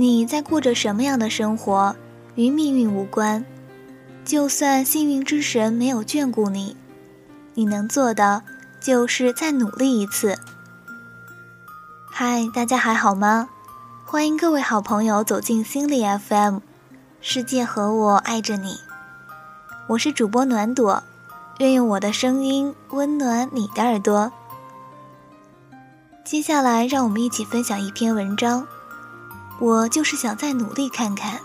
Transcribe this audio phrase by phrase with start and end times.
[0.00, 1.94] 你在过着什么样的生活，
[2.34, 3.44] 与命运无关。
[4.24, 6.74] 就算幸运之神没有眷顾你，
[7.52, 8.42] 你能做的
[8.80, 10.38] 就是再努力一次。
[12.10, 13.50] 嗨，大家还好吗？
[14.06, 16.60] 欢迎各位好朋友走进心理 FM，
[17.20, 18.78] 世界和我爱着你。
[19.86, 21.02] 我是主播暖朵，
[21.58, 24.32] 愿用我的声音温暖你的耳朵。
[26.24, 28.66] 接下来，让我们一起分享一篇文章。
[29.60, 31.38] 我就是想再努力看看。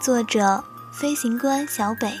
[0.00, 0.62] 作者：
[0.92, 2.12] 飞行官小北。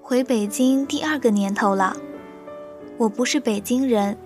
[0.00, 1.94] 回北京第二个年头了，
[2.96, 4.16] 我不是北京人。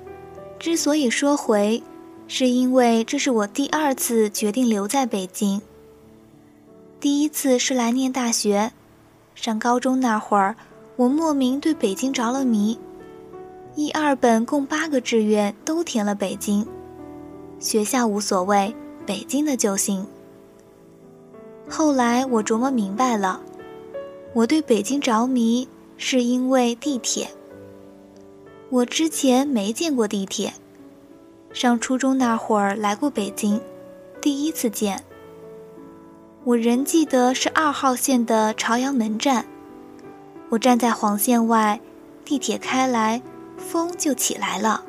[0.61, 1.83] 之所以说回，
[2.28, 5.61] 是因为这是我第二次决定留在北京。
[7.00, 8.73] 第一次是来念大学，
[9.34, 10.55] 上高中那会儿，
[10.98, 12.77] 我莫名对北京着了迷，
[13.77, 16.67] 一二本共八个志愿都填了北京，
[17.61, 18.75] 学校无所谓，
[19.06, 20.05] 北京的就行。
[21.69, 23.41] 后来我琢磨明白了，
[24.34, 27.28] 我对北京着迷是因为地铁。
[28.69, 30.53] 我之前没见过地铁。
[31.53, 33.61] 上初中那会儿来过北京，
[34.20, 35.05] 第一次见。
[36.42, 39.47] 我仍记得是二号线的朝阳门站，
[40.50, 41.78] 我站在黄线外，
[42.24, 43.20] 地铁开来，
[43.58, 44.82] 风就起来了。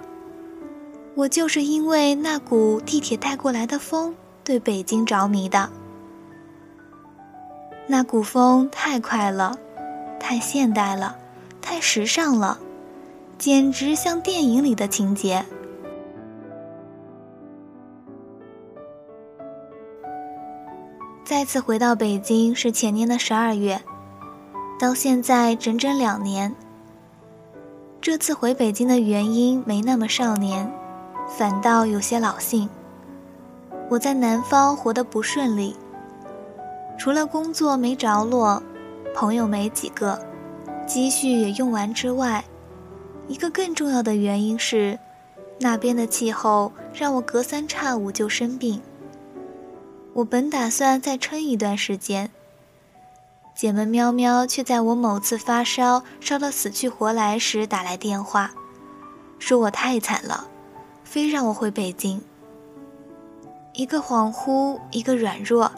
[1.15, 5.69] 我就是因为那股地铁带过来的风，对北京着迷的。
[7.87, 9.57] 那股风太快了，
[10.17, 11.17] 太现代了，
[11.61, 12.57] 太时尚了，
[13.37, 15.43] 简直像电影里的情节。
[21.25, 23.81] 再次回到北京是前年的十二月，
[24.79, 26.55] 到现在整整两年。
[27.99, 30.71] 这次回北京的原因没那么少年，
[31.37, 32.69] 反倒有些老性。
[33.89, 35.75] 我在南方活得不顺利，
[36.97, 38.63] 除了工作没着落，
[39.13, 40.17] 朋友没几个，
[40.87, 42.45] 积蓄也用完之外，
[43.27, 44.97] 一个更重要的原因是，
[45.59, 48.81] 那边的气候让我隔三差五就生病。
[50.13, 52.31] 我本打算再撑一段时间，
[53.59, 58.51] 姐们喵喵却在我某次发烧烧得死去活来时打来电话，
[59.37, 60.47] 说我太惨了，
[61.03, 62.21] 非让我回北京。
[63.73, 65.69] 一个恍惚，一个软弱，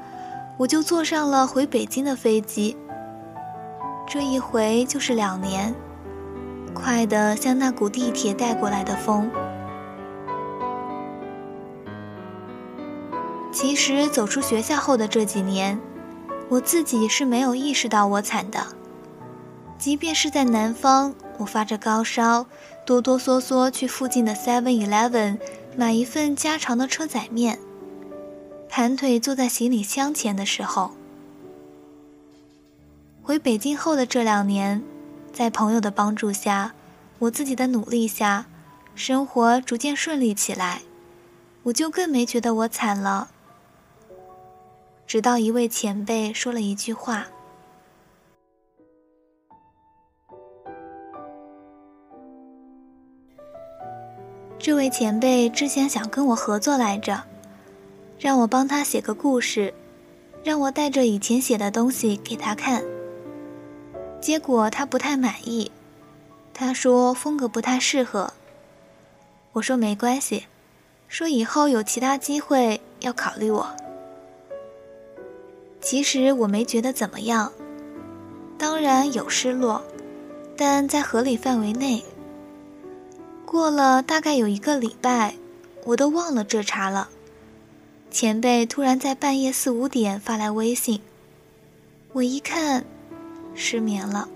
[0.59, 2.77] 我就坐上了回北京的飞机。
[4.07, 5.73] 这一回就是两年，
[6.75, 9.27] 快得像那股地铁带过来的风。
[13.51, 15.81] 其实走出学校后的这几年，
[16.51, 18.67] 我自己是没有意识到我惨的。
[19.77, 22.45] 即便是在南方，我发着高烧，
[22.85, 25.39] 哆哆嗦嗦去附近的 Seven Eleven
[25.77, 27.57] 买一份家常的车仔面，
[28.67, 30.91] 盘腿坐在行李箱前的时候。
[33.23, 34.83] 回北京后的这两年，
[35.31, 36.73] 在朋友的帮助下，
[37.19, 38.47] 我自己的努力下，
[38.93, 40.81] 生活逐渐顺利起来，
[41.63, 43.29] 我就更没觉得我惨了。
[45.11, 47.27] 直到一位前辈说了一句话。
[54.57, 57.21] 这位前辈之前想跟我合作来着，
[58.17, 59.73] 让我帮他写个故事，
[60.45, 62.81] 让我带着以前写的东西给他看。
[64.21, 65.69] 结果他不太满意，
[66.53, 68.31] 他说风格不太适合。
[69.51, 70.45] 我说没关系，
[71.09, 73.75] 说以后有其他机会要考虑我。
[75.81, 77.51] 其实我没觉得怎么样，
[78.57, 79.83] 当然有失落，
[80.55, 82.03] 但在合理范围内。
[83.45, 85.35] 过了大概有一个礼拜，
[85.83, 87.09] 我都忘了这茬了。
[88.09, 91.01] 前辈突然在半夜四五点发来微信，
[92.13, 92.85] 我一看，
[93.55, 94.29] 失眠了。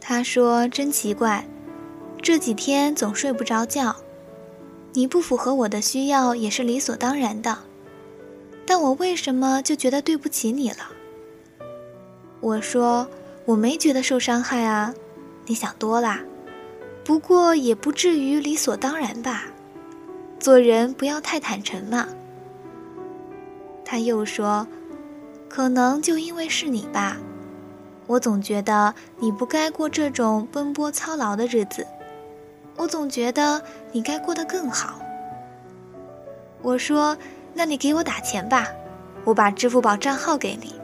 [0.00, 1.44] 他说：“真奇怪。”
[2.22, 3.96] 这几天总睡不着觉，
[4.92, 7.58] 你不符合我的需要也是理所当然的，
[8.64, 10.76] 但我为什么就觉得对不起你了？
[12.38, 13.08] 我说
[13.44, 14.94] 我没觉得受伤害啊，
[15.46, 16.20] 你想多啦，
[17.02, 19.46] 不过也不至于理所当然吧，
[20.38, 22.06] 做人不要太坦诚嘛。
[23.84, 24.64] 他又说，
[25.48, 27.16] 可能就因为是你吧，
[28.06, 31.84] 我总觉得你不该过这种奔波操劳的日子。
[32.76, 34.98] 我总觉得你该过得更好。
[36.62, 37.16] 我说
[37.52, 38.68] ：“那你给我打钱吧，
[39.24, 40.74] 我把支付宝账号给你。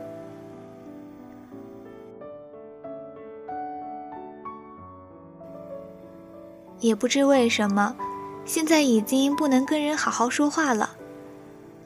[6.81, 7.96] 也不知为什么，
[8.44, 10.90] 现在已经不能跟人好好说话了，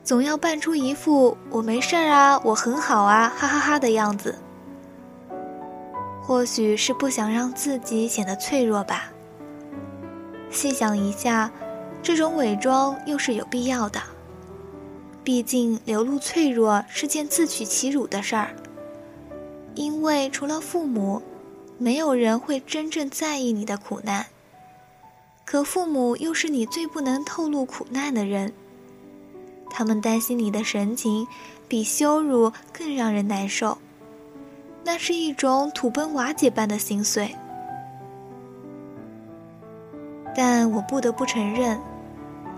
[0.02, 4.34] 总要扮出一副我没事儿啊，我很好啊，哈哈哈的样子。
[6.22, 9.11] 或许是不想让自己显得脆弱吧。
[10.52, 11.50] 细想一下，
[12.02, 14.00] 这种伪装又是有必要的。
[15.24, 18.54] 毕竟流露脆弱是件自取其辱的事儿，
[19.74, 21.22] 因为除了父母，
[21.78, 24.26] 没有人会真正在意你的苦难。
[25.44, 28.52] 可父母又是你最不能透露苦难的人，
[29.70, 31.26] 他们担心你的神情，
[31.68, 33.78] 比羞辱更让人难受。
[34.84, 37.34] 那是一种土崩瓦解般的心碎。
[40.34, 41.78] 但我不得不承认，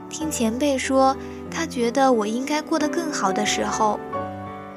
[0.09, 1.17] 听前辈说
[1.51, 3.99] 他觉得我应该过得更好的时候，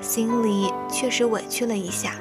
[0.02, 2.16] 心里确实委屈了一下，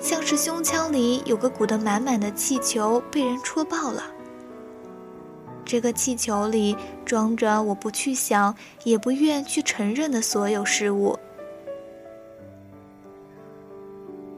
[0.00, 4.04] 像是胸腔里有个鼓得满满的气球被人戳爆了。
[5.64, 11.16] 这个气球里装着我不去想，也不愿去承认的所有事物。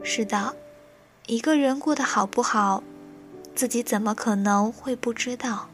[0.03, 0.53] 是的，
[1.25, 2.83] 一个人过得好不好，
[3.55, 5.69] 自己怎么可能会不知道？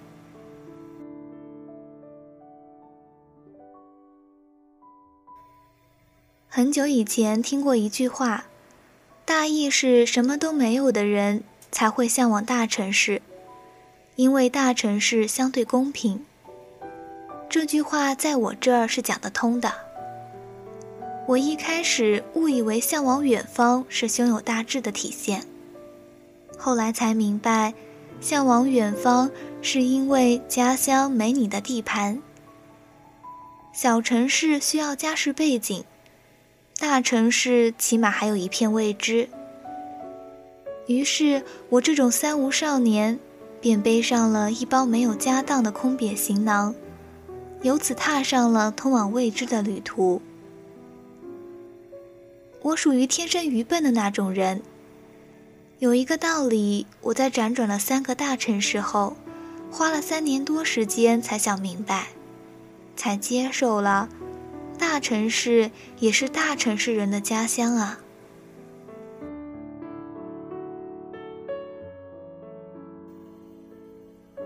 [6.47, 8.45] 很久以前听过一句话，
[9.25, 13.21] 大意是什么都没有的人才会向往大城市。
[14.17, 16.25] 因为大城市相对公平，
[17.49, 19.73] 这句话在我这儿是讲得通的。
[21.27, 25.45] 我一开始误以为向往远方是胸有大志的体现，
[26.61, 27.73] 后来才明白，
[28.19, 29.31] 向往远方
[29.63, 32.21] 是因为家乡没你的地盘。
[33.73, 35.83] 小城市需要家世背景，
[36.77, 39.27] 大城市起码还有一片未知。
[40.85, 43.19] 于是我这种三无少年。
[43.61, 46.73] 便背上了一包没有家当的空瘪行囊，
[47.61, 50.19] 由此踏上了通往未知的旅途。
[52.63, 54.63] 我属于天生愚笨的那种人。
[55.81, 59.17] 有一个道理，我在辗转了三个大城市后，
[59.71, 62.09] 花了三年多时间才想明白，
[62.95, 64.07] 才接受了，
[64.77, 67.99] 大城市也是大城市人的家乡啊。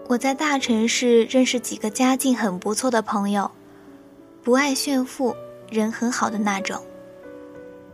[0.07, 3.51] 我在大城市认识几个家境很不错的朋友，
[4.41, 5.35] 不爱炫富，
[5.69, 6.81] 人很好的那种。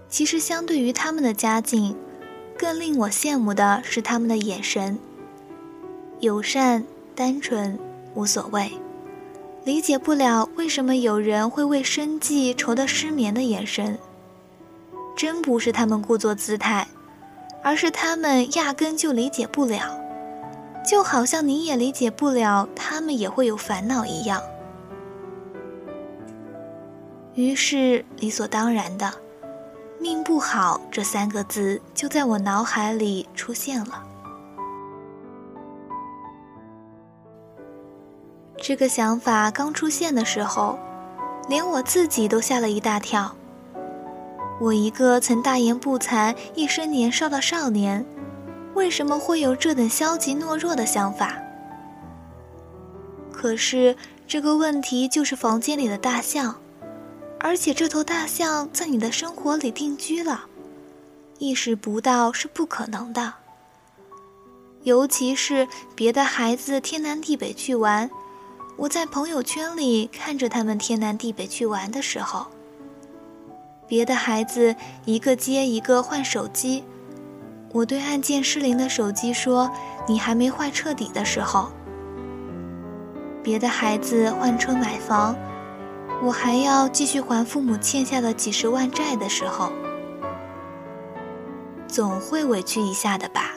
[0.07, 1.95] 其实相对于他们的家境，
[2.61, 4.99] 更令我羡慕的是他们的眼神，
[6.19, 6.85] 友善、
[7.15, 7.79] 单纯、
[8.13, 8.71] 无所谓。
[9.63, 13.97] 理解不了为什么有人会为生计愁得失眠的眼神，
[15.17, 16.87] 真不是他们故作姿态，
[17.63, 19.99] 而是他们压根就理解不了。
[20.87, 24.39] 就好像你也理解不了，他们也会有烦恼一样。
[27.33, 29.11] 于是理所当然的
[30.01, 34.03] ，“命不好”这三个字就在我脑海里出现了。
[38.57, 40.77] 这个想法刚出现的时候，
[41.47, 43.35] 连我自己都吓了一大跳。
[44.59, 48.05] 我一个曾大言不惭、一生年少的少年。
[48.73, 51.37] 为什么会有这等消极懦弱的想法？
[53.33, 56.55] 可是这个问题就是房间里的大象，
[57.43, 60.45] 而且这头大象在你的生活里定居了，
[61.39, 63.33] 意识不到是不可能的。
[64.83, 68.09] 尤其是别的孩子天南地北去玩，
[68.77, 72.45] 我在朋友圈里看着他们天南地北去玩的时候，
[73.87, 76.83] 别的孩子一个接一个换手机。
[77.73, 79.71] 我对按键失灵的手机说
[80.07, 81.71] ：“你还没坏彻底的时候。”
[83.41, 85.35] 别的孩子换车买房，
[86.23, 89.71] 我还要继续还父母欠下的几十万债的时候，
[91.87, 93.53] 总会委屈一下的吧？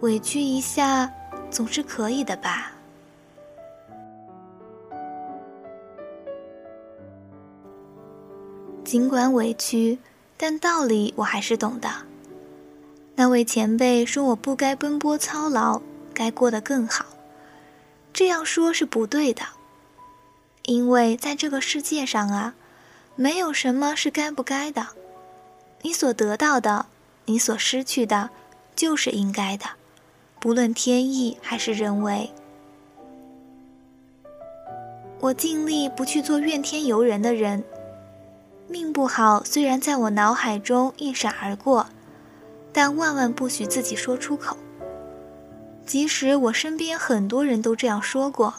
[0.00, 1.12] 委屈一下，
[1.50, 2.70] 总是可以的吧？
[8.84, 9.98] 尽管委屈，
[10.36, 11.90] 但道理我还是懂的。
[13.16, 15.82] 那位前辈说：“我不该奔波操劳，
[16.14, 17.04] 该过得更好。”
[18.14, 19.42] 这样说是不对的，
[20.66, 22.54] 因为在这个世界上啊，
[23.14, 24.88] 没有什么是该不该的。
[25.82, 26.86] 你所得到的，
[27.26, 28.30] 你所失去的，
[28.74, 29.64] 就是应该的，
[30.40, 32.30] 不论天意还是人为。
[35.20, 37.62] 我尽力不去做怨天尤人的人，
[38.66, 41.86] 命不好虽然在我脑海中一闪而过，
[42.72, 44.56] 但万万不许自己说出口。
[45.86, 48.54] 即使我身边很多人都这样说过。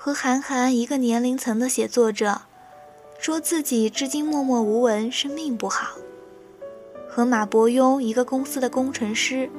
[0.00, 2.42] 和韩寒一个年龄层的写作者，
[3.18, 5.98] 说自己至今默默无闻是命不好；
[7.10, 9.50] 和马伯庸一个公司的工程师，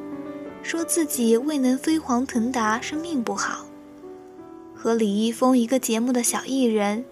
[0.63, 3.65] 说自己未能飞黄腾达是命不好；
[4.73, 7.03] 和李易峰一个节目的小艺人，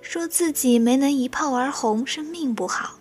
[0.00, 2.96] 说自己没能一炮而红是命不好。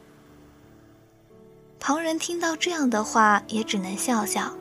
[1.79, 4.53] 旁人听到这样的话，也只能笑笑。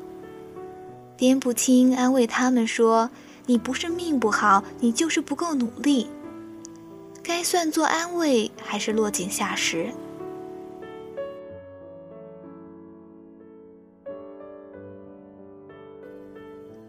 [1.18, 3.10] 掂不清安慰他们说
[3.46, 6.08] ：“你不是命不好，你就是不够努力。”
[7.22, 9.90] 该算作安慰，还是落井下石？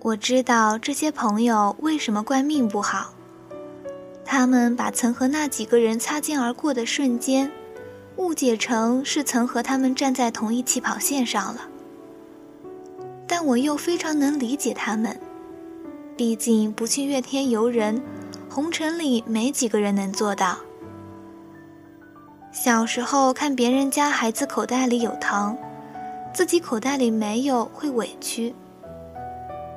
[0.02, 3.14] 我知道这些朋友为什么怪命不好。
[4.24, 7.52] 他们把曾和那几个人擦肩而过的瞬间，
[8.18, 11.62] 误解成是曾和他们站在同一起跑线上了。
[13.26, 15.20] 但我又非常能理解他们，
[16.18, 18.02] 毕竟不去月天游人，
[18.50, 20.58] 红尘里没几个人能做到。
[22.54, 25.58] 小时候看别人家孩子口袋里有糖，
[26.34, 28.54] 自己口袋里没有会委屈；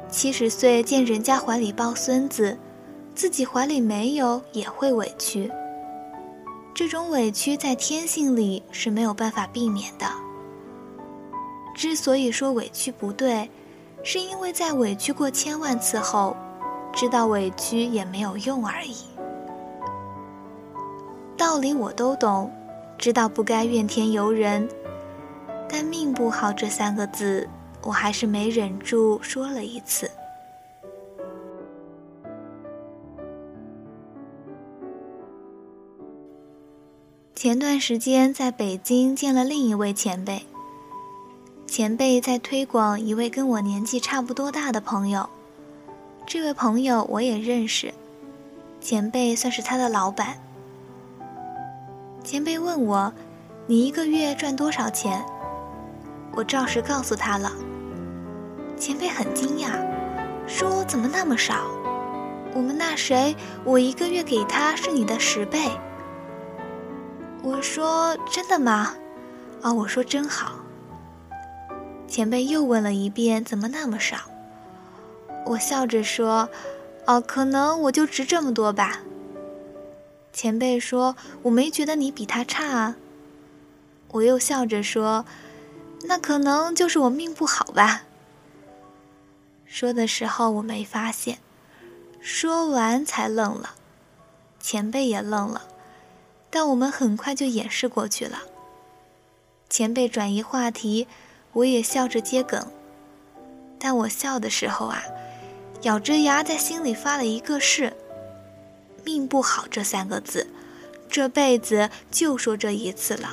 [0.08, 2.56] 七十岁见人家怀里抱孙子，
[3.16, 5.50] 自己怀里没有也会委屈。
[6.72, 10.06] 这种委屈在天性里是没有办法避免的。
[11.74, 13.50] 之所以说委屈不对，
[14.02, 16.36] 是因为在委屈过千万次后，
[16.92, 18.96] 知道委屈也没有用而已。
[21.36, 22.50] 道理我都懂，
[22.96, 24.68] 知道不该怨天尤人，
[25.68, 27.48] 但命不好这三个字，
[27.82, 30.10] 我还是没忍住说了一次。
[37.34, 40.42] 前段时间在北京见了另一位前辈。
[41.68, 45.28] 前辈在推广一位跟我年纪差不多大的朋友，
[46.26, 47.92] 这位朋友我也认识，
[48.80, 50.38] 前辈算是他的老板。
[52.24, 53.12] 前辈问我
[53.68, 55.22] ：“你一个月赚多少钱？”
[56.32, 57.52] 我照实告诉他了。
[58.78, 59.72] 前辈很惊讶，
[60.46, 61.66] 说：“怎么那么少？
[62.54, 65.70] 我们那谁，我一个月给他是你的十倍。”
[67.44, 68.94] 我说：“真的吗？”
[69.60, 70.52] 啊，我说真好。
[72.08, 74.16] 前辈又问了一遍：“怎么那么少？”
[75.44, 76.48] 我笑着说
[77.06, 79.02] ：“哦，可能我就值这么多吧。”
[80.32, 82.96] 前辈说：“我没觉得你比他差啊。”
[84.12, 85.26] 我又笑着说
[86.08, 88.04] ：“那可能就是我命不好吧。”
[89.66, 91.38] 说的时候我没发现，
[92.20, 93.74] 说完才愣了，
[94.58, 95.68] 前辈也愣了，
[96.48, 98.40] 但我们很快就掩饰过去了。
[99.68, 101.06] 前辈转移话题。
[101.52, 102.64] 我也笑着接梗，
[103.78, 105.02] 但我笑的时候啊，
[105.82, 107.92] 咬着牙在心里发了一个誓：
[109.04, 110.46] 命不好这三个字，
[111.08, 113.30] 这辈子就说这一次了。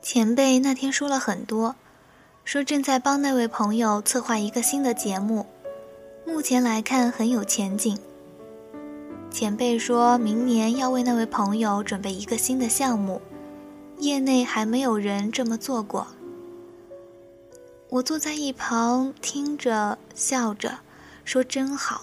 [0.00, 1.76] 前辈那天说了很多，
[2.42, 5.44] 说正在帮那位朋友策划一个新的节目，
[6.26, 7.98] 目前来看很有前景。
[9.30, 13.20] 前辈说明年要为那位朋友准备一个新的项目，
[13.98, 16.06] 业内还没有人这么做过。
[17.90, 20.78] 我坐在一旁听着，笑着，
[21.24, 22.02] 说真好，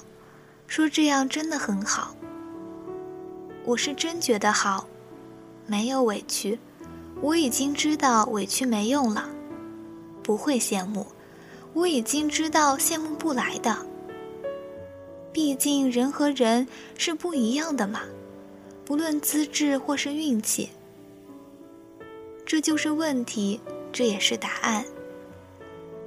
[0.68, 2.16] 说这样真的很好。
[3.66, 4.88] 我是真觉得好，
[5.66, 6.60] 没有委屈，
[7.22, 9.28] 我已经知道委屈没用了，
[10.24, 11.08] 不会羡慕，
[11.74, 13.76] 我已经知道羡慕不来的。
[15.36, 16.66] 毕竟人和人
[16.98, 18.04] 是不一样的嘛，
[18.86, 20.70] 不论资质或是运气，
[22.46, 23.60] 这就是问题，
[23.92, 24.86] 这也是答案。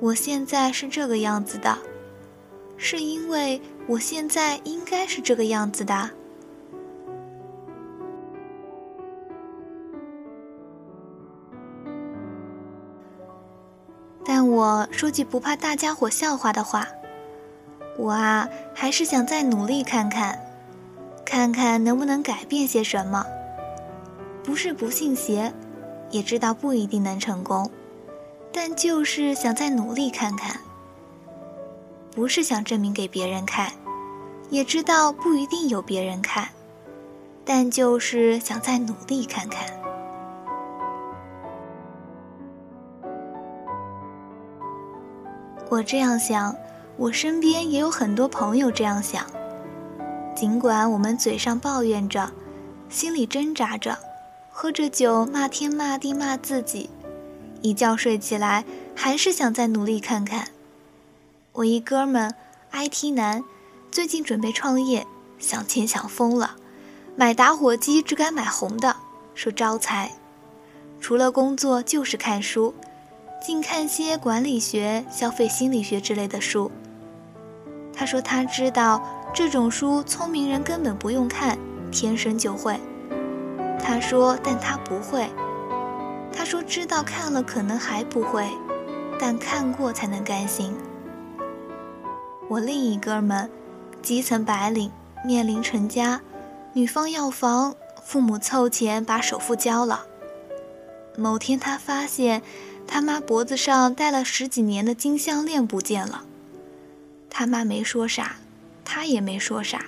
[0.00, 1.76] 我现在是这个样子的，
[2.78, 6.08] 是因为我现在应该是这个样子的。
[14.24, 16.88] 但我说句不怕大家伙笑话的话。
[17.98, 20.38] 我啊，还是想再努力看看，
[21.24, 23.26] 看看能不能改变些什么。
[24.44, 25.52] 不是不信邪，
[26.10, 27.68] 也知道不一定能成功，
[28.52, 30.60] 但就是想再努力看看。
[32.14, 33.72] 不是想证明给别人看，
[34.48, 36.48] 也知道不一定有别人看，
[37.44, 39.66] 但就是想再努力看看。
[45.68, 46.54] 我这样想。
[46.98, 49.24] 我身边也有很多朋友这样想。
[50.34, 52.32] 尽管我们嘴上抱怨着，
[52.88, 53.96] 心里挣扎着，
[54.50, 56.90] 喝着酒骂天骂地骂自己，
[57.62, 58.64] 一觉睡起来
[58.96, 60.48] 还是想再努力看看。
[61.52, 62.34] 我一哥们
[62.72, 63.44] ，IT 男，
[63.92, 65.06] 最近准备创业，
[65.38, 66.56] 想钱想疯了，
[67.14, 68.96] 买打火机只敢买红的，
[69.34, 70.10] 说招财。
[71.00, 72.74] 除了工作就是看书，
[73.40, 76.72] 净看些管理学、消费心理学之类的书。
[77.98, 79.02] 他说他知道
[79.34, 81.58] 这种书聪明人根本不用看，
[81.90, 82.78] 天生就会。
[83.82, 85.28] 他说，但他不会。
[86.32, 88.48] 他说知道看了可能还不会，
[89.18, 90.72] 但看过才能甘心。
[92.48, 93.50] 我另一哥们，
[94.00, 94.92] 基层白领，
[95.24, 96.20] 面临成家，
[96.74, 97.74] 女方要房，
[98.04, 100.06] 父母凑钱把首付交了。
[101.16, 102.42] 某天他发现，
[102.86, 106.22] 他妈脖子上戴了十几年的金项链不见了。
[107.38, 108.34] 他妈没说啥，
[108.84, 109.84] 他也没说啥，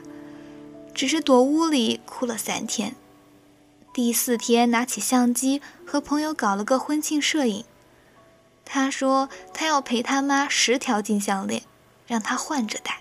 [0.95, 2.95] 只是躲屋里哭了三天。
[3.93, 7.65] 第四天拿起相机和朋友搞了个婚庆摄影。
[8.65, 11.65] 他说他要陪他妈十条金项链，
[12.07, 13.01] 让他换着戴。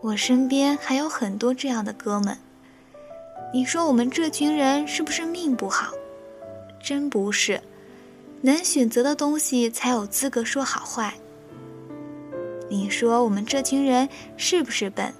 [0.00, 2.38] 我身边还有很多这样的哥们。
[3.52, 5.92] 你说我们这群人是不是命不好？
[6.82, 7.62] 真不是，
[8.40, 11.12] 能选择的东西才有资格说好坏。
[12.70, 15.12] 你说我们这群人是不是笨？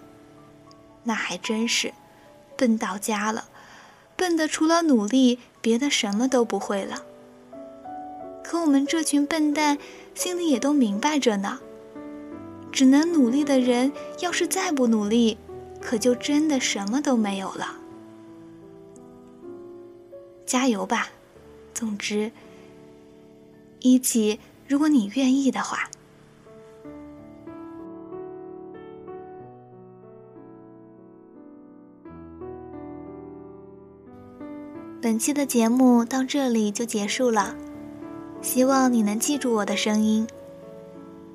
[1.04, 1.92] 那还真是，
[2.56, 3.48] 笨到家了，
[4.16, 7.04] 笨的除了努力，别的什么都不会了。
[8.42, 9.78] 可我们这群笨蛋
[10.14, 11.60] 心里也都明白着呢，
[12.72, 15.36] 只能努力的人，要是再不努力，
[15.80, 17.76] 可就真的什么都没有了。
[20.46, 21.08] 加油吧！
[21.74, 22.32] 总之，
[23.80, 25.90] 一起，如果你愿意的话。
[35.04, 37.54] 本期的节目到这里就结束了，
[38.40, 40.26] 希望你能记住我的声音。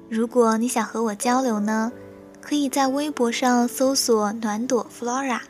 [0.09, 1.91] 如果你想和我交流呢，
[2.41, 5.41] 可以在微博上搜索“暖朵 Flora”，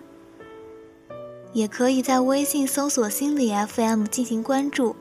[1.54, 4.98] 也可以在微信搜索“心理 FM” 进行关注。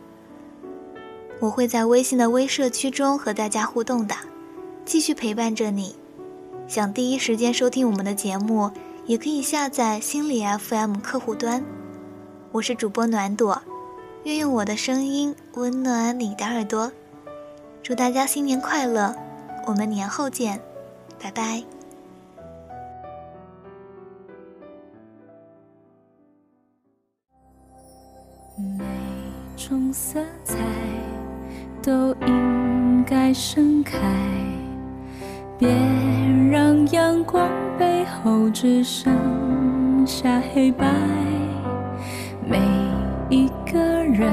[1.41, 4.15] 我会在微信的微社区中和大家互动的，
[4.85, 5.97] 继续陪伴着你。
[6.69, 8.71] 想第一时间收听我们的节目，
[9.07, 11.65] 也可以下载心理 FM 客户端。
[12.51, 13.61] 我是主播暖朵，
[14.25, 16.91] 愿用我的声音温暖你的耳朵。
[17.83, 19.15] 祝大家新年快乐，
[19.67, 20.59] 我们年后见，
[21.23, 21.63] 拜拜。
[28.57, 28.85] 每
[29.55, 30.57] 种色彩
[31.83, 33.99] 都应该盛开，
[35.59, 35.69] 别
[36.51, 37.47] 让阳光
[37.79, 40.87] 背后只剩下黑白。
[42.49, 42.59] 每
[43.29, 44.33] 一个人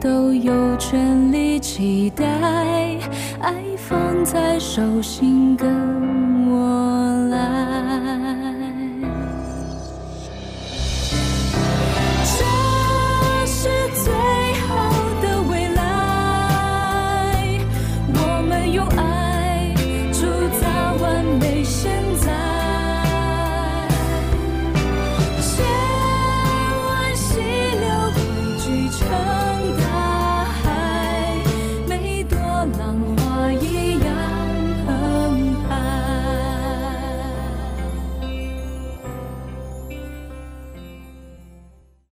[0.00, 2.24] 都有权利期待，
[3.40, 7.01] 爱放在手心跟我。